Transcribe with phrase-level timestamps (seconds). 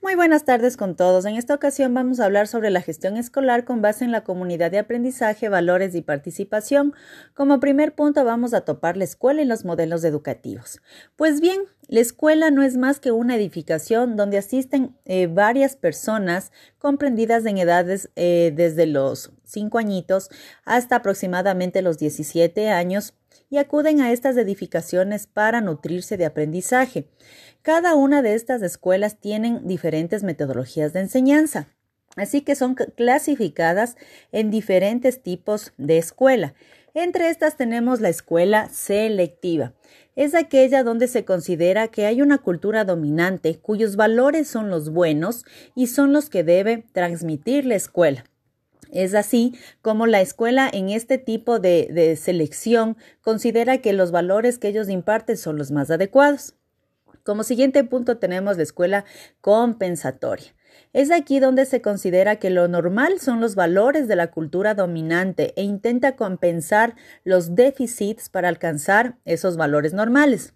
[0.00, 1.24] Muy buenas tardes con todos.
[1.24, 4.70] En esta ocasión vamos a hablar sobre la gestión escolar con base en la comunidad
[4.70, 6.94] de aprendizaje, valores y participación.
[7.34, 10.80] Como primer punto vamos a topar la escuela y los modelos educativos.
[11.16, 16.52] Pues bien, la escuela no es más que una edificación donde asisten eh, varias personas
[16.78, 20.28] comprendidas en edades eh, desde los 5 añitos
[20.66, 23.14] hasta aproximadamente los 17 años
[23.48, 27.08] y acuden a estas edificaciones para nutrirse de aprendizaje.
[27.62, 31.68] Cada una de estas escuelas tienen diferentes metodologías de enseñanza,
[32.16, 33.96] así que son clasificadas
[34.30, 36.52] en diferentes tipos de escuela.
[36.92, 39.72] Entre estas tenemos la escuela selectiva.
[40.18, 45.44] Es aquella donde se considera que hay una cultura dominante cuyos valores son los buenos
[45.76, 48.24] y son los que debe transmitir la escuela.
[48.90, 54.66] Es así como la escuela en este tipo de, selección considera que los valores que
[54.66, 56.56] ellos imparten son los más adecuados.
[57.28, 59.04] Como siguiente punto tenemos la escuela
[59.42, 60.54] compensatoria.
[60.94, 65.52] Es aquí donde se considera que lo normal son los valores de la cultura dominante
[65.54, 70.54] e intenta compensar los déficits para alcanzar esos valores normales.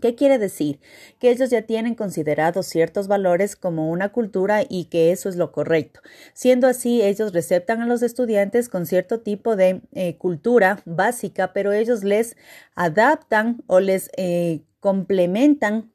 [0.00, 0.80] ¿Qué quiere decir?
[1.18, 5.52] Que ellos ya tienen considerados ciertos valores como una cultura y que eso es lo
[5.52, 6.00] correcto.
[6.32, 11.74] Siendo así, ellos receptan a los estudiantes con cierto tipo de eh, cultura básica, pero
[11.74, 12.38] ellos les
[12.74, 15.92] adaptan o les eh, complementan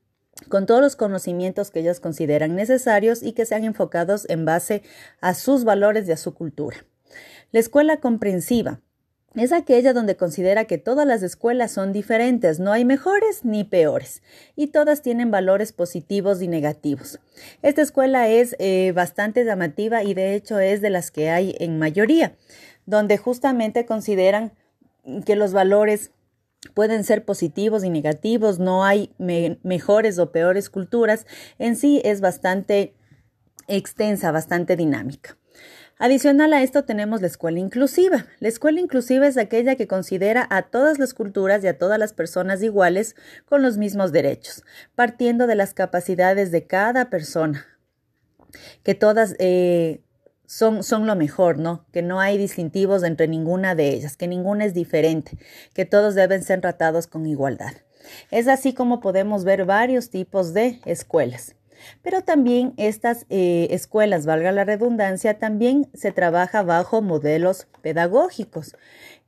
[0.52, 4.84] con todos los conocimientos que ellos consideran necesarios y que sean enfocados en base
[5.20, 6.78] a sus valores y a su cultura.
[7.52, 8.82] La escuela comprensiva
[9.34, 14.22] es aquella donde considera que todas las escuelas son diferentes, no hay mejores ni peores,
[14.58, 17.20] y todas tienen valores positivos y negativos.
[17.62, 21.80] Esta escuela es eh, bastante llamativa y de hecho es de las que hay en
[21.80, 22.36] mayoría,
[22.86, 24.52] donde justamente consideran
[25.26, 26.12] que los valores
[26.73, 31.26] pueden ser positivos y negativos, no hay mejores o peores culturas,
[31.59, 32.95] en sí es bastante
[33.68, 35.38] extensa, bastante dinámica.
[35.98, 38.26] Adicional a esto tenemos la escuela inclusiva.
[38.40, 42.13] La escuela inclusiva es aquella que considera a todas las culturas y a todas las
[42.13, 43.16] personas iguales
[43.46, 44.63] con los mismos derechos,
[44.96, 47.68] partiendo de las capacidades de cada persona,
[48.81, 50.02] que todas eh,
[50.51, 51.85] son, son lo mejor, ¿no?
[51.94, 55.38] Que no hay distintivos entre ninguna de ellas, que ninguna es diferente,
[55.73, 57.72] que todos deben ser tratados con igualdad.
[58.31, 61.56] Es así como podemos ver varios tipos de escuelas.
[62.01, 68.75] Pero también estas eh, escuelas, valga la redundancia, también se trabaja bajo modelos pedagógicos.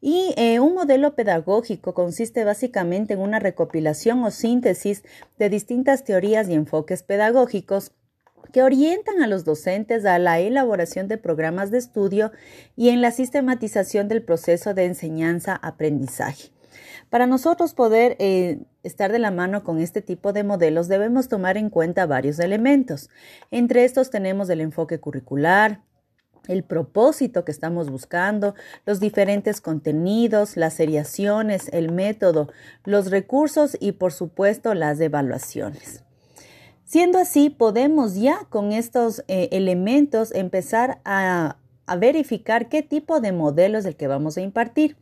[0.01, 5.03] Y eh, un modelo pedagógico consiste básicamente en una recopilación o síntesis
[5.39, 7.93] de distintas teorías y enfoques pedagógicos
[8.53, 12.31] que orientan a los docentes a la elaboración de programas de estudio
[12.77, 16.51] y en la sistematización del proceso de enseñanza-aprendizaje.
[17.09, 21.57] Para nosotros poder eh, estar de la mano con este tipo de modelos debemos tomar
[21.57, 23.09] en cuenta varios elementos.
[23.49, 25.81] Entre estos tenemos el enfoque curricular,
[26.47, 28.53] el propósito que estamos buscando,
[28.85, 32.51] los diferentes contenidos, las seriaciones, el método,
[32.85, 36.02] los recursos y por supuesto las evaluaciones.
[36.85, 41.57] Siendo así, podemos ya con estos eh, elementos empezar a,
[41.99, 44.97] verificar qué tipo de modelo es el que vamos a impartir.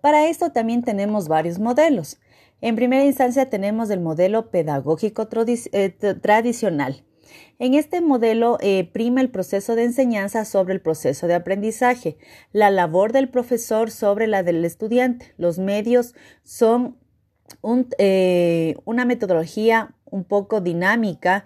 [0.00, 2.18] Para esto también tenemos varios modelos.
[2.60, 5.90] En primera instancia tenemos el modelo pedagógico eh,
[6.22, 7.04] tradicional.
[7.58, 12.16] En este modelo eh, prima el proceso de enseñanza sobre el proceso de aprendizaje,
[12.52, 15.34] la labor del profesor sobre la del estudiante.
[15.36, 16.98] Los medios son
[17.60, 21.44] una metodología un poco dinámica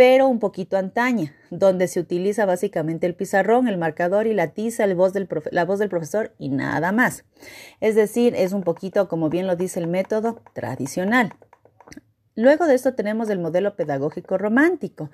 [0.00, 4.86] pero un poquito antaña, donde se utiliza básicamente el pizarrón, el marcador y la tiza,
[4.86, 7.26] la voz del profesor y nada más.
[7.80, 11.34] Es decir, es un poquito, como bien lo dice el método, tradicional.
[12.40, 15.10] Luego de esto tenemos el modelo pedagógico romántico.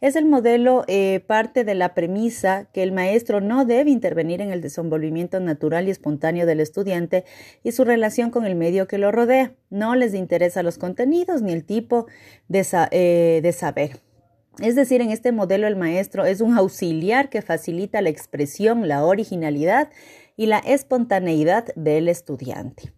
[0.00, 4.50] Es el modelo eh, parte de la premisa que el maestro no debe intervenir en
[4.50, 7.26] el desenvolvimiento natural y espontáneo del estudiante
[7.62, 9.52] y su relación con el medio que lo rodea.
[9.68, 12.06] No les interesa los contenidos ni el tipo
[12.48, 14.00] de, eh, de saber.
[14.58, 19.04] Es decir, en este modelo el maestro es un auxiliar que facilita la expresión, la
[19.04, 19.90] originalidad
[20.34, 22.94] y la espontaneidad del estudiante.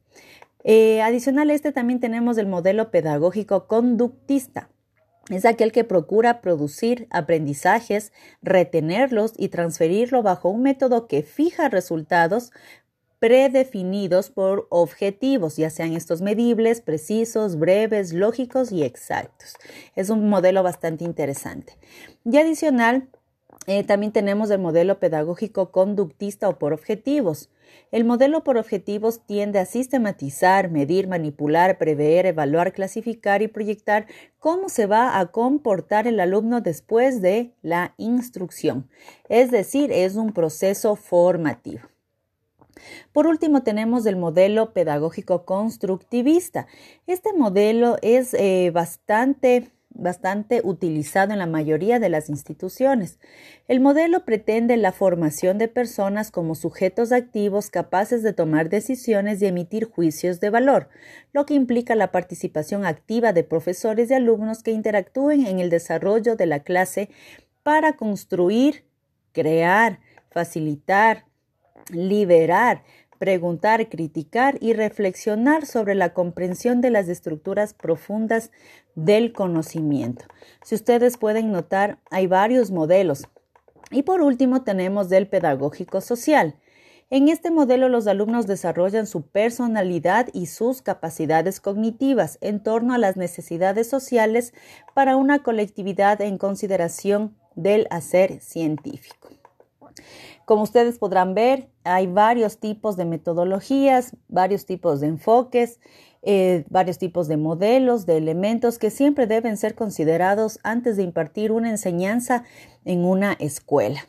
[0.64, 4.68] Eh, adicional este también tenemos el modelo pedagógico conductista.
[5.30, 8.12] Es aquel que procura producir aprendizajes,
[8.42, 12.50] retenerlos y transferirlo bajo un método que fija resultados
[13.20, 19.54] predefinidos por objetivos, ya sean estos medibles, precisos, breves, lógicos y exactos.
[19.94, 21.78] Es un modelo bastante interesante.
[22.24, 23.08] Y adicional,
[23.68, 27.48] eh, también tenemos el modelo pedagógico conductista o por objetivos.
[27.90, 34.06] El modelo por objetivos tiende a sistematizar, medir, manipular, prever, evaluar, clasificar y proyectar
[34.38, 38.88] cómo se va a comportar el alumno después de la instrucción.
[39.28, 41.82] Es decir, es un proceso formativo.
[43.12, 46.66] Por último, tenemos el modelo pedagógico constructivista.
[47.06, 53.18] Este modelo es eh, bastante bastante utilizado en la mayoría de las instituciones.
[53.68, 59.46] El modelo pretende la formación de personas como sujetos activos capaces de tomar decisiones y
[59.46, 60.88] emitir juicios de valor,
[61.32, 66.36] lo que implica la participación activa de profesores y alumnos que interactúen en el desarrollo
[66.36, 67.10] de la clase
[67.62, 68.84] para construir,
[69.32, 70.00] crear,
[70.30, 71.26] facilitar,
[71.90, 72.82] liberar,
[73.22, 78.50] preguntar, criticar y reflexionar sobre la comprensión de las estructuras profundas
[78.96, 80.24] del conocimiento.
[80.64, 83.28] Si ustedes pueden notar, hay varios modelos.
[83.92, 86.56] Y por último tenemos del pedagógico social.
[87.10, 92.98] En este modelo los alumnos desarrollan su personalidad y sus capacidades cognitivas en torno a
[92.98, 94.52] las necesidades sociales
[94.94, 99.28] para una colectividad en consideración del hacer científico.
[100.52, 105.80] Como ustedes podrán ver, hay varios tipos de metodologías, varios tipos de enfoques,
[106.20, 111.52] eh, varios tipos de modelos, de elementos que siempre deben ser considerados antes de impartir
[111.52, 112.44] una enseñanza
[112.84, 114.06] en una escuela.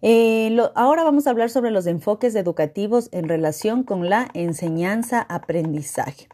[0.00, 6.28] Eh, ahora vamos a hablar sobre los enfoques educativos en relación con la enseñanza-aprendizaje.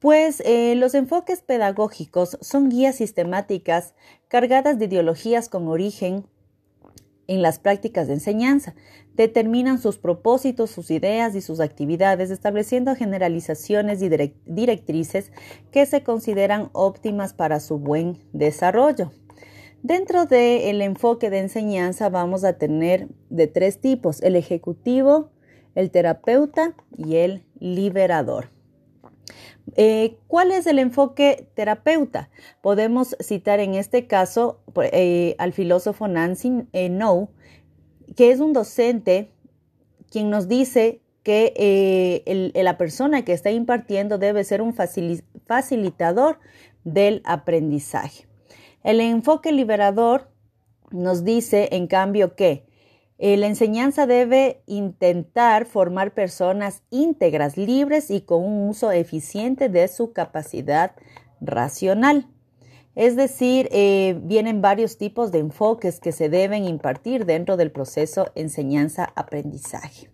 [0.00, 3.94] Pues eh, los enfoques pedagógicos son guías sistemáticas
[4.26, 6.26] cargadas de ideologías con origen
[7.26, 8.74] en las prácticas de enseñanza.
[9.14, 14.08] Determinan sus propósitos, sus ideas y sus actividades, estableciendo generalizaciones y
[14.46, 15.32] directrices
[15.70, 19.12] que se consideran óptimas para su buen desarrollo.
[19.82, 25.30] Dentro del enfoque de enseñanza vamos a tener de tres tipos, el ejecutivo,
[25.74, 28.53] el terapeuta y el liberador.
[29.76, 32.30] Eh, ¿Cuál es el enfoque terapeuta?
[32.60, 34.60] Podemos citar en este caso
[34.92, 36.96] eh, al filósofo Nancy eh,
[38.16, 39.30] que es un docente
[40.10, 46.38] quien nos dice que la persona que está impartiendo debe ser un facilitador
[46.84, 48.26] del aprendizaje.
[48.82, 50.28] El enfoque liberador
[50.90, 52.66] nos dice, en cambio, que
[53.18, 59.86] eh, la enseñanza debe intentar formar personas íntegras, libres y con un uso eficiente de
[59.88, 60.92] su capacidad
[61.40, 62.26] racional.
[62.96, 68.30] Es decir, eh, vienen varios tipos de enfoques que se deben impartir dentro del proceso
[68.34, 70.10] enseñanza-aprendizaje.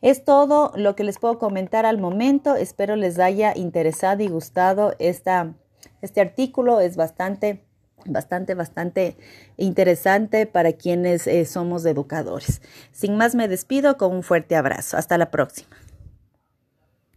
[0.00, 2.54] Es todo lo que les puedo comentar al momento.
[2.54, 6.80] Espero les haya interesado y gustado este artículo.
[6.80, 7.67] Es bastante
[8.06, 9.16] bastante, bastante
[9.56, 12.62] interesante para quienes eh, somos educadores.
[12.92, 14.96] Sin más, me despido con un fuerte abrazo.
[14.96, 15.76] Hasta la próxima.